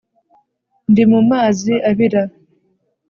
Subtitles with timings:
[0.89, 2.21] Ndi mu mazi abira